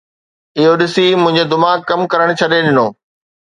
اهو 0.59 0.71
ڏسي 0.79 1.05
منهنجي 1.23 1.43
دماغ 1.53 1.77
ڪم 1.91 1.99
ڪرڻ 2.11 2.27
ڇڏي 2.39 2.59
ڏنو 2.65 2.87